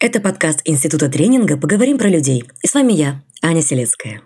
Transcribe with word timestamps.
Это 0.00 0.20
подкаст 0.20 0.60
Института 0.64 1.08
тренинга 1.08 1.56
«Поговорим 1.56 1.98
про 1.98 2.08
людей». 2.08 2.44
И 2.62 2.66
с 2.66 2.74
вами 2.74 2.92
я, 2.92 3.22
Аня 3.42 3.62
Селецкая. 3.62 4.22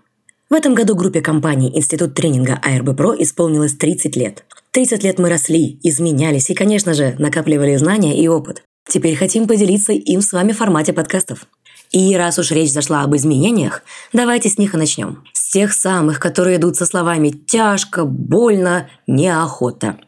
В 0.48 0.54
этом 0.54 0.74
году 0.74 0.96
группе 0.96 1.20
компаний 1.20 1.70
Институт 1.76 2.14
тренинга 2.14 2.58
АРБ 2.62 2.96
ПРО 2.96 3.14
исполнилось 3.22 3.74
30 3.74 4.16
лет. 4.16 4.44
30 4.72 5.04
лет 5.04 5.18
мы 5.18 5.28
росли, 5.28 5.78
изменялись 5.82 6.48
и, 6.50 6.54
конечно 6.54 6.94
же, 6.94 7.14
накапливали 7.18 7.76
знания 7.76 8.18
и 8.20 8.26
опыт. 8.28 8.64
Теперь 8.88 9.14
хотим 9.14 9.46
поделиться 9.46 9.92
им 9.92 10.22
с 10.22 10.32
вами 10.32 10.52
в 10.52 10.56
формате 10.56 10.94
подкастов. 10.94 11.46
И 11.92 12.16
раз 12.16 12.38
уж 12.38 12.50
речь 12.50 12.72
зашла 12.72 13.02
об 13.02 13.14
изменениях, 13.14 13.82
давайте 14.12 14.48
с 14.48 14.58
них 14.58 14.74
и 14.74 14.78
начнем. 14.78 15.22
С 15.34 15.50
тех 15.52 15.72
самых, 15.72 16.18
которые 16.18 16.56
идут 16.56 16.76
со 16.76 16.86
словами 16.86 17.28
«тяжко», 17.28 18.04
«больно», 18.04 18.88
«неохота». 19.06 19.98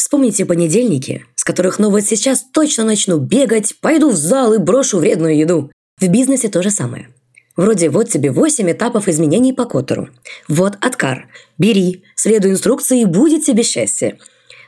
Вспомните 0.00 0.46
понедельники, 0.46 1.26
с 1.34 1.44
которых 1.44 1.78
ну 1.78 1.90
вот 1.90 2.00
сейчас 2.06 2.42
точно 2.54 2.84
начну 2.84 3.18
бегать, 3.18 3.74
пойду 3.82 4.08
в 4.08 4.16
зал 4.16 4.54
и 4.54 4.58
брошу 4.58 4.98
вредную 4.98 5.36
еду. 5.36 5.70
В 6.00 6.08
бизнесе 6.08 6.48
то 6.48 6.62
же 6.62 6.70
самое. 6.70 7.10
Вроде 7.54 7.90
вот 7.90 8.08
тебе 8.08 8.30
8 8.30 8.72
этапов 8.72 9.08
изменений 9.08 9.52
по 9.52 9.66
Коттеру. 9.66 10.08
Вот 10.48 10.78
откар. 10.80 11.28
Бери, 11.58 12.02
следуй 12.14 12.52
инструкции 12.52 13.02
и 13.02 13.04
будет 13.04 13.44
тебе 13.44 13.62
счастье. 13.62 14.18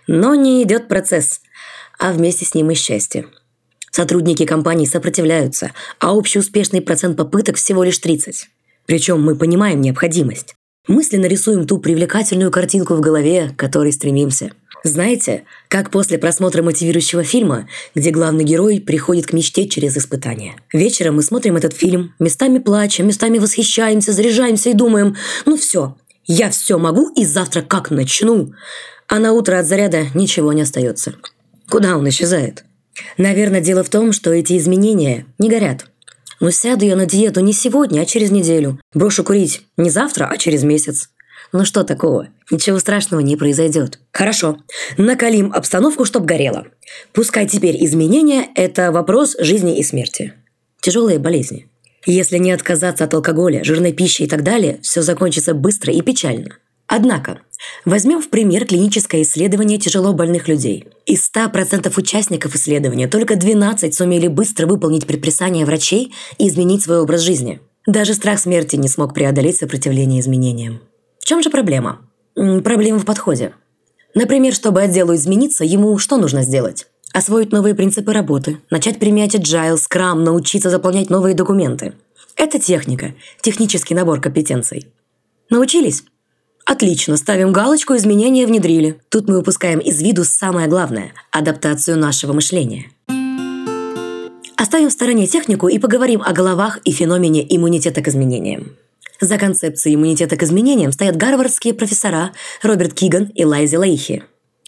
Но 0.07 0.35
не 0.35 0.63
идет 0.63 0.87
процесс, 0.87 1.41
а 1.99 2.13
вместе 2.13 2.45
с 2.45 2.55
ним 2.55 2.71
и 2.71 2.75
счастье. 2.75 3.25
Сотрудники 3.91 4.45
компании 4.45 4.85
сопротивляются, 4.85 5.73
а 5.99 6.15
общий 6.15 6.41
успешный 6.41 6.83
процент 6.83 7.17
попыток 7.17 7.57
всего 7.57 7.85
лишь 7.85 7.97
30. 7.97 8.51
Причем 8.85 9.23
мы 9.23 9.35
понимаем 9.35 9.81
необходимость. 9.81 10.55
Мысленно 10.89 11.25
рисуем 11.25 11.67
ту 11.67 11.79
привлекательную 11.79 12.51
картинку 12.51 12.97
в 12.97 13.01
голове, 13.01 13.49
к 13.49 13.59
которой 13.59 13.95
стремимся. 13.95 14.53
Знаете, 14.85 15.45
как 15.69 15.91
после 15.91 16.19
просмотра 16.19 16.63
мотивирующего 16.63 17.23
фильма, 17.23 17.69
где 17.95 18.11
главный 18.11 18.45
герой 18.45 18.81
приходит 18.81 19.27
к 19.27 19.33
мечте 19.33 19.69
через 19.69 19.97
испытания. 19.97 20.57
Вечером 20.73 21.17
мы 21.17 21.23
смотрим 21.23 21.57
этот 21.57 21.73
фильм, 21.73 22.15
местами 22.19 22.59
плачем, 22.59 23.07
местами 23.07 23.39
восхищаемся, 23.39 24.13
заряжаемся 24.13 24.71
и 24.71 24.75
думаем, 24.75 25.17
ну 25.47 25.57
все, 25.57 25.97
я 26.27 26.51
все 26.51 26.79
могу 26.79 27.11
и 27.15 27.25
завтра 27.25 27.63
как 27.63 27.91
начну. 27.91 28.53
А 29.09 29.19
на 29.19 29.33
утро 29.33 29.59
от 29.59 29.67
заряда 29.67 30.07
ничего 30.15 30.53
не 30.53 30.63
остается. 30.63 31.15
Куда 31.69 31.97
он 31.97 32.09
исчезает? 32.09 32.65
Наверное, 33.19 33.61
дело 33.61 33.85
в 33.85 33.89
том, 33.89 34.13
что 34.13 34.33
эти 34.33 34.57
изменения 34.59 35.27
не 35.39 35.49
горят. 35.49 35.87
Но 36.41 36.51
сяду 36.51 36.85
я 36.85 36.97
на 36.97 37.07
диету 37.07 37.41
не 37.41 37.53
сегодня, 37.53 38.01
а 38.01 38.05
через 38.05 38.31
неделю. 38.31 38.81
Брошу 38.95 39.23
курить 39.23 39.63
не 39.77 39.91
завтра, 39.91 40.27
а 40.27 40.37
через 40.37 40.65
месяц. 40.65 41.09
Ну 41.53 41.67
что 41.67 41.85
такого? 41.85 42.29
Ничего 42.51 42.79
страшного 42.79 43.21
не 43.21 43.37
произойдет. 43.37 44.01
Хорошо. 44.11 44.57
Накалим 44.97 45.53
обстановку, 45.53 46.07
чтоб 46.07 46.25
горело. 46.25 46.67
Пускай 47.13 47.47
теперь 47.47 47.85
изменения– 47.85 48.49
это 48.55 48.91
вопрос 48.91 49.37
жизни 49.39 49.79
и 49.79 49.83
смерти. 49.83 50.33
Тяжелые 50.81 51.19
болезни. 51.19 51.69
Если 52.07 52.39
не 52.39 52.53
отказаться 52.53 53.05
от 53.05 53.15
алкоголя, 53.15 53.63
жирной 53.65 53.93
пищи 53.93 54.23
и 54.23 54.27
так 54.27 54.43
далее, 54.43 54.81
все 54.83 55.03
закончится 55.03 55.53
быстро 55.55 55.93
и 55.93 56.01
печально. 56.01 56.57
Однако, 56.89 57.41
возьмем 57.85 58.21
в 58.21 58.29
пример 58.29 58.67
клиническое 58.67 59.23
исследование 59.23 59.79
тяжело 59.79 60.13
больных 60.13 60.49
людей. 60.49 60.87
Из 61.07 61.31
100% 61.31 61.93
участников 61.97 62.57
исследования 62.57 63.09
только 63.09 63.37
12 63.37 63.95
сумели 63.95 64.27
быстро 64.27 64.67
выполнить 64.67 65.07
предписание 65.07 65.65
врачей 65.65 66.15
и 66.39 66.49
изменить 66.49 66.83
свой 66.83 67.01
образ 67.01 67.21
жизни. 67.21 67.61
Даже 67.87 68.15
страх 68.15 68.41
смерти 68.41 68.77
не 68.77 68.89
смог 68.89 69.15
преодолеть 69.15 69.59
сопротивление 69.59 70.21
изменениям. 70.21 70.81
В 71.23 71.25
чем 71.25 71.41
же 71.41 71.51
проблема? 71.51 72.01
Проблема 72.35 72.99
в 72.99 73.05
подходе. 73.05 73.53
Например, 74.13 74.53
чтобы 74.53 74.83
отделу 74.83 75.15
измениться, 75.15 75.65
ему 75.65 75.97
что 75.99 76.17
нужно 76.17 76.43
сделать? 76.43 76.89
Освоить 77.13 77.53
новые 77.53 77.77
принципы 77.77 78.13
работы, 78.13 78.59
начать 78.71 78.99
применять 78.99 79.37
agile, 79.37 79.77
Scrum, 79.77 80.17
научиться 80.17 80.69
заполнять 80.69 81.11
новые 81.11 81.37
документы. 81.37 81.93
Это 82.35 82.59
техника, 82.59 83.15
технический 83.41 83.95
набор 83.95 84.21
компетенций. 84.21 84.89
Научились? 85.49 86.03
Отлично, 86.65 87.17
ставим 87.17 87.53
галочку 87.53 87.95
«Изменения 87.95 88.45
внедрили». 88.45 89.01
Тут 89.09 89.29
мы 89.29 89.39
упускаем 89.39 89.79
из 89.79 90.03
виду 90.03 90.25
самое 90.25 90.67
главное– 90.67 91.13
адаптацию 91.31 91.99
нашего 91.99 92.33
мышления. 92.33 92.87
Оставим 94.57 94.89
в 94.89 94.93
стороне 94.93 95.29
технику 95.29 95.69
и 95.69 95.79
поговорим 95.79 96.21
о 96.21 96.33
головах 96.33 96.81
и 96.85 96.91
феномене 96.91 97.47
иммунитета 97.49 98.03
к 98.03 98.09
изменениям. 98.09 98.77
За 99.23 99.39
концепцией 99.39 99.95
иммунитета 99.95 100.37
к 100.37 100.43
изменениям 100.43 100.93
стоят 100.93 101.17
гарвардские 101.17 101.73
профессора 101.73 102.33
Роберт 102.63 102.93
Киган 102.93 103.31
и 103.35 103.45
Лайзи 103.45 103.77
Лейхи. 103.77 104.25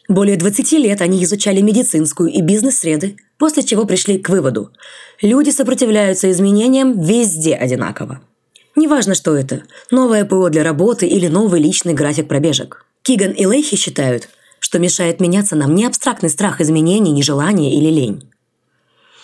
Более 0.08 0.36
20 0.36 0.72
лет 0.72 1.02
они 1.02 1.22
изучали 1.24 1.60
медицинскую 1.60 2.30
и 2.30 2.40
бизнес-среды, 2.40 3.16
после 3.36 3.62
чего 3.64 3.84
пришли 3.84 4.16
к 4.18 4.30
выводу– 4.30 4.70
люди 5.22 5.50
сопротивляются 5.50 6.30
изменениям 6.30 6.98
везде 6.98 7.54
одинаково– 7.54 8.22
Неважно, 8.76 9.14
что 9.14 9.36
это– 9.36 9.62
новое 9.90 10.24
ПО 10.24 10.48
для 10.48 10.64
работы 10.64 11.06
или 11.06 11.28
новый 11.28 11.60
личный 11.60 11.94
график 11.94 12.26
пробежек. 12.26 12.84
Киган 13.02 13.30
и 13.30 13.46
Лейхи 13.46 13.76
считают, 13.76 14.28
что 14.58 14.80
мешает 14.80 15.20
меняться 15.20 15.54
нам 15.54 15.74
не 15.76 15.86
абстрактный 15.86 16.28
страх 16.28 16.60
изменений, 16.60 17.12
нежелание 17.12 17.72
или 17.72 17.88
лень. 17.88 18.28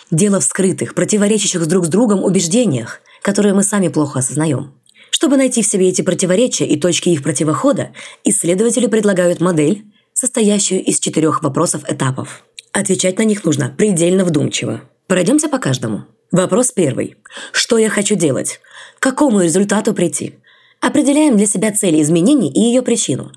Дело 0.09 0.39
в 0.39 0.45
скрытых, 0.45 0.95
противоречащих 0.95 1.65
друг 1.67 1.85
с 1.85 1.89
другом 1.89 2.23
убеждениях, 2.23 3.01
которые 3.21 3.53
мы 3.53 3.63
сами 3.63 3.89
плохо 3.89 4.19
осознаем. 4.19 4.73
Чтобы 5.11 5.37
найти 5.37 5.61
в 5.61 5.67
себе 5.67 5.89
эти 5.89 6.01
противоречия 6.01 6.65
и 6.65 6.79
точки 6.79 7.09
их 7.09 7.21
противохода, 7.21 7.91
исследователи 8.23 8.87
предлагают 8.87 9.41
модель, 9.41 9.83
состоящую 10.13 10.83
из 10.83 10.99
четырех 10.99 11.43
вопросов-этапов. 11.43 12.43
Отвечать 12.71 13.19
на 13.19 13.23
них 13.23 13.43
нужно 13.43 13.69
предельно 13.77 14.23
вдумчиво. 14.23 14.81
Пройдемся 15.07 15.49
по 15.49 15.59
каждому. 15.59 16.05
Вопрос 16.31 16.71
первый. 16.71 17.17
Что 17.51 17.77
я 17.77 17.89
хочу 17.89 18.15
делать? 18.15 18.61
К 18.97 19.03
какому 19.03 19.41
результату 19.41 19.93
прийти? 19.93 20.35
Определяем 20.79 21.35
для 21.35 21.45
себя 21.45 21.71
цели 21.73 22.01
изменений 22.01 22.49
и 22.49 22.61
ее 22.61 22.81
причину. 22.81 23.31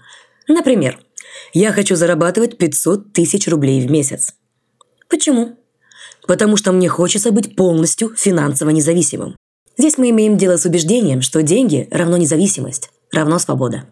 Например, 0.46 1.00
я 1.52 1.72
хочу 1.72 1.96
зарабатывать 1.96 2.56
500 2.56 3.12
тысяч 3.12 3.48
рублей 3.48 3.84
в 3.84 3.90
месяц. 3.90 4.34
Почему? 5.08 5.58
Потому 6.26 6.56
что 6.56 6.70
мне 6.72 6.88
хочется 6.88 7.32
быть 7.32 7.56
полностью 7.56 8.14
финансово 8.14 8.70
независимым. 8.70 9.36
Здесь 9.76 9.98
мы 9.98 10.10
имеем 10.10 10.36
дело 10.36 10.56
с 10.56 10.64
убеждением, 10.64 11.20
что 11.20 11.42
деньги 11.42 11.88
равно 11.90 12.16
независимость, 12.16 12.90
равно 13.12 13.38
свобода. 13.38 13.84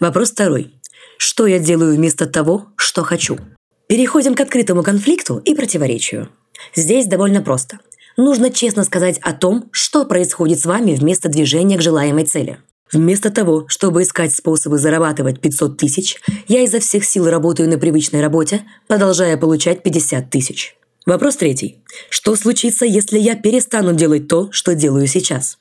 Вопрос 0.00 0.30
второй. 0.30 0.72
Что 1.18 1.46
я 1.46 1.58
делаю 1.58 1.94
вместо 1.94 2.26
того, 2.26 2.66
что 2.76 3.02
хочу? 3.02 3.38
Переходим 3.86 4.34
к 4.34 4.40
открытому 4.40 4.82
конфликту 4.82 5.38
и 5.44 5.54
противоречию. 5.54 6.30
Здесь 6.74 7.06
довольно 7.06 7.42
просто. 7.42 7.78
Нужно 8.16 8.50
честно 8.50 8.84
сказать 8.84 9.18
о 9.22 9.32
том, 9.32 9.68
что 9.72 10.04
происходит 10.04 10.60
с 10.60 10.66
вами 10.66 10.94
вместо 10.94 11.28
движения 11.28 11.76
к 11.76 11.82
желаемой 11.82 12.24
цели. 12.24 12.58
Вместо 12.92 13.30
того, 13.30 13.64
чтобы 13.68 14.02
искать 14.02 14.34
способы 14.34 14.78
зарабатывать 14.78 15.40
500 15.40 15.76
тысяч, 15.76 16.20
я 16.46 16.62
изо 16.62 16.80
всех 16.80 17.04
сил 17.04 17.28
работаю 17.28 17.68
на 17.68 17.76
привычной 17.76 18.20
работе, 18.20 18.62
продолжая 18.86 19.36
получать 19.36 19.82
50 19.82 20.30
тысяч. 20.30 20.76
Вопрос 21.06 21.36
третий. 21.36 21.82
Что 22.08 22.34
случится, 22.36 22.84
если 22.86 23.18
я 23.18 23.36
перестану 23.36 23.92
делать 23.94 24.28
то, 24.28 24.50
что 24.52 24.74
делаю 24.74 25.06
сейчас? 25.06 25.58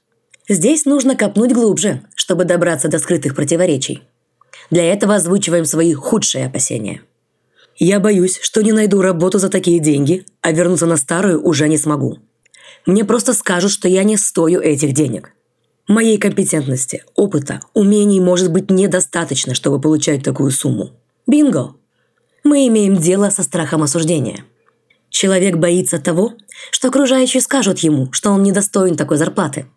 Здесь 0.48 0.86
нужно 0.86 1.16
копнуть 1.16 1.54
глубже, 1.54 2.02
чтобы 2.16 2.46
добраться 2.46 2.88
до 2.88 3.00
скрытых 3.00 3.36
противоречий. 3.36 4.04
Для 4.72 4.84
этого 4.92 5.16
озвучиваем 5.16 5.66
свои 5.66 5.94
худшие 5.94 6.46
опасения– 6.46 7.02
я 7.78 8.00
боюсь, 8.00 8.40
что 8.42 8.62
не 8.62 8.72
найду 8.72 9.02
работу 9.02 9.40
за 9.40 9.50
такие 9.50 9.80
деньги, 9.80 10.26
а 10.42 10.52
вернуться 10.52 10.86
на 10.86 10.98
старую 10.98 11.44
уже 11.44 11.68
не 11.68 11.78
смогу. 11.78 12.20
Мне 12.86 13.04
просто 13.04 13.34
скажут, 13.34 13.72
что 13.72 13.88
я 13.88 14.04
не 14.04 14.18
стою 14.18 14.60
этих 14.62 14.94
денег. 14.94 15.34
Моей 15.88 16.18
компетентности, 16.18 17.04
опыта, 17.16 17.62
умений 17.74 18.20
может 18.20 18.52
быть 18.52 18.70
недостаточно, 18.70 19.54
чтобы 19.56 19.82
получать 19.82 20.24
такую 20.24 20.52
сумму. 20.52 20.92
Бинго! 21.28 21.76
Мы 22.44 22.68
имеем 22.68 22.98
дело 22.98 23.30
со 23.30 23.44
страхом 23.44 23.84
осуждения. 23.84 24.46
Человек 25.14 25.56
боится 25.56 26.00
того, 26.00 26.34
что 26.72 26.90
окружающие 26.90 27.40
скажут 27.40 27.80
ему, 27.80 28.12
что 28.12 28.32
он 28.32 28.44
недостоин 28.44 28.98
такой 28.98 29.18
зарплаты– 29.18 29.68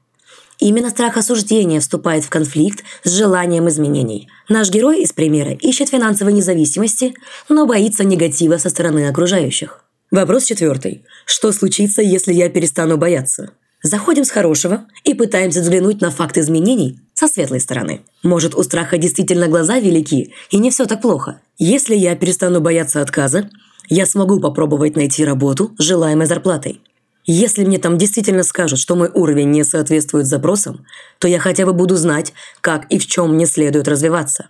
Именно 0.59 0.91
страх 0.91 1.17
осуждения 1.19 1.81
вступает 1.81 2.25
в 2.25 2.31
конфликт 2.31 2.83
с 3.05 3.11
желанием 3.11 3.69
изменений. 3.69 4.29
Наш 4.49 4.71
герой 4.71 5.03
из 5.03 5.13
примера 5.13 5.53
ищет 5.53 5.91
финансовой 5.91 6.33
независимости, 6.33 7.15
но 7.49 7.67
боится 7.67 8.05
негатива 8.05 8.57
со 8.57 8.71
стороны 8.71 9.09
окружающих. 9.09 9.85
Вопрос 10.11 10.45
четвертый. 10.45 11.05
Что 11.27 11.53
случится, 11.53 12.01
если 12.01 12.33
я 12.33 12.49
перестану 12.49 12.97
бояться? 12.97 13.51
Заходим 13.83 14.25
с 14.25 14.31
хорошего 14.31 14.87
и 15.05 15.13
пытаемся 15.13 15.61
взглянуть 15.61 16.01
на 16.01 16.11
факт 16.11 16.39
изменений 16.39 17.01
со 17.13 17.29
светлой 17.29 17.61
стороны. 17.61 18.01
Может, 18.23 18.55
у 18.55 18.63
страха 18.63 18.97
действительно 18.97 19.49
глаза 19.49 19.79
велики, 19.79 20.33
и 20.51 20.59
не 20.59 20.71
все 20.71 20.87
так 20.87 21.03
плохо. 21.03 21.41
Если 21.59 21.95
я 21.95 22.17
перестану 22.17 22.61
бояться 22.61 23.03
отказа, 23.03 23.51
я 23.89 24.07
смогу 24.07 24.41
попробовать 24.41 24.97
найти 24.97 25.25
работу 25.25 25.75
с 25.79 25.83
желаемой 25.83 26.27
зарплатой. 26.27 26.81
Если 27.25 27.65
мне 27.65 27.79
там 27.79 27.99
действительно 27.99 28.45
скажут, 28.45 28.79
что 28.79 28.95
мой 28.95 29.11
уровень 29.13 29.51
не 29.51 29.65
соответствует 29.65 30.27
запросам, 30.27 30.87
то 31.19 31.27
я 31.27 31.41
хотя 31.41 31.67
бы 31.67 31.73
буду 31.73 31.97
знать, 31.97 32.33
как 32.61 32.87
и 32.91 32.99
в 32.99 33.07
чем 33.07 33.35
мне 33.35 33.47
следует 33.47 33.89
развиваться. 33.89 34.49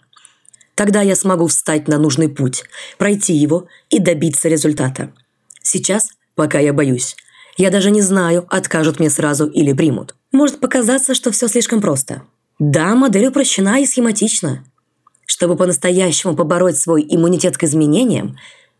Тогда 0.74 1.00
я 1.00 1.16
смогу 1.16 1.46
встать 1.46 1.88
на 1.88 1.96
нужный 1.96 2.28
путь, 2.28 2.64
пройти 2.98 3.32
его 3.32 3.66
и 3.88 3.98
добиться 3.98 4.48
результата. 4.48 5.10
Сейчас, 5.62 6.10
пока 6.34 6.58
я 6.58 6.72
боюсь, 6.72 7.16
Я 7.58 7.70
даже 7.70 7.90
не 7.90 8.02
знаю, 8.02 8.46
откажут 8.50 9.00
мне 9.00 9.08
сразу 9.08 9.46
или 9.46 9.72
примут. 9.72 10.14
Может 10.30 10.60
показаться, 10.60 11.14
что 11.14 11.30
все 11.30 11.48
слишком 11.48 11.80
просто. 11.80 12.22
Да, 12.58 12.94
модель 12.94 13.28
упрощена 13.28 13.80
и 13.80 13.86
схематична. 13.86 14.62
Чтобы 15.24 15.56
по-настоящему 15.56 16.36
побороть 16.36 16.76
свой 16.76 17.06
иммунитет 17.08 17.56
к 17.56 17.64
изменениям, 17.64 18.36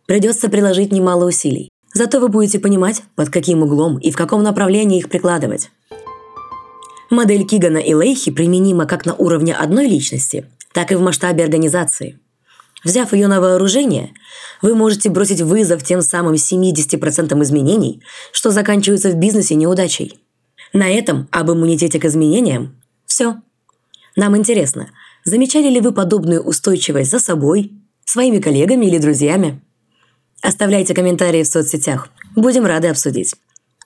придется 0.07 0.49
приложить 0.49 0.93
немало 0.93 1.27
усилий. 1.27 1.71
Зато 1.93 2.21
вы 2.21 2.29
будете 2.29 2.59
понимать, 2.59 3.03
под 3.15 3.31
каким 3.31 3.63
углом 3.63 3.99
и 3.99 4.11
в 4.11 4.17
каком 4.17 4.43
направлении 4.43 4.99
их 4.99 5.09
прикладывать. 5.09 5.71
Модель 7.11 7.47
Кигана 7.47 7.79
и 7.79 7.95
Лейхи 7.95 8.31
применима 8.31 8.87
как 8.87 9.07
на 9.07 9.15
уровне 9.15 9.55
одной 9.55 9.87
личности, 9.87 10.47
так 10.73 10.93
и 10.93 10.97
в 10.97 11.01
масштабе 11.01 11.45
организации. 11.45 12.19
Взяв 12.85 13.13
ее 13.13 13.29
на 13.29 13.41
вооружение, 13.41 14.13
вы 14.63 14.75
можете 14.75 15.09
бросить 15.09 15.41
вызов 15.41 15.83
тем 15.83 16.03
самым 16.03 16.35
70% 16.35 17.43
изменений, 17.43 18.03
что 18.33 18.51
заканчиваются 18.51 19.11
в 19.11 19.15
бизнесе 19.15 19.55
неудачей. 19.55 20.21
На 20.73 20.89
этом 20.89 21.29
об 21.31 21.51
иммунитете 21.51 21.99
к 21.99 22.05
изменениям 22.05 22.77
все. 23.07 23.37
Нам 24.15 24.37
интересно, 24.37 24.91
замечали 25.25 25.69
ли 25.69 25.81
вы 25.81 25.93
подобную 25.93 26.43
устойчивость 26.43 27.11
за 27.11 27.19
собой, 27.19 27.73
своими 28.05 28.39
коллегами 28.39 28.87
или 28.87 28.99
друзьями? 28.99 29.63
Оставляйте 30.43 30.95
комментарии 30.95 31.43
в 31.43 31.47
соцсетях. 31.47 32.09
Будем 32.35 32.67
рады 32.67 32.89
обсудить. 32.89 33.35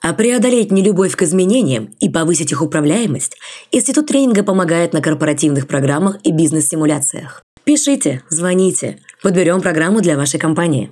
А 0.03 0.15
преодолеть 0.15 0.73
нелюбовь 0.73 1.15
к 1.15 1.23
изменениям 1.23 1.95
и 2.01 2.09
повысить 2.09 2.53
их 2.53 2.63
управляемость 2.63 3.37
Институт 3.71 4.07
тренинга 4.07 4.43
помогает 4.43 4.93
на 4.93 5.03
корпоративных 5.03 5.67
программах 5.67 6.19
и 6.25 6.33
бизнес-симуляциях. 6.33 7.43
Пишите, 7.65 8.23
звоните, 8.31 8.99
подберем 9.23 9.61
программу 9.61 10.01
для 10.01 10.17
вашей 10.17 10.41
компании. 10.41 10.91